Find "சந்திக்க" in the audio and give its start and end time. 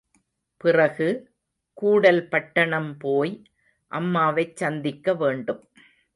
4.55-5.13